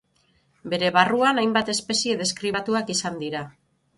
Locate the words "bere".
0.71-0.87